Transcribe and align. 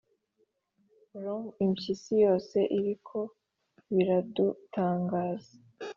rum 1.23 1.43
impyisi 1.65 2.13
yose, 2.25 2.57
ariko 2.77 3.17
biradutangaza 3.93 5.53